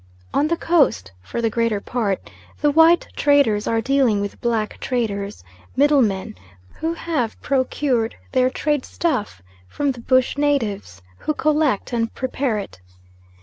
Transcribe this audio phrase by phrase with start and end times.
[0.33, 5.43] On the Coast, for the greater part, the white traders are dealing with black traders,
[5.75, 6.33] middle men,
[6.79, 12.81] who have procured their trade stuff from the bush natives, who collect and prepare it.